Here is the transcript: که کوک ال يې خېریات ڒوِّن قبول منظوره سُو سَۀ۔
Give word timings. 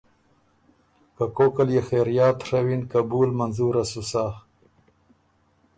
که 1.15 1.25
کوک 1.35 1.55
ال 1.61 1.69
يې 1.75 1.81
خېریات 1.87 2.37
ڒوِّن 2.49 2.81
قبول 2.93 3.29
منظوره 3.39 3.83
سُو 3.91 4.01
سَۀ۔ 4.09 4.25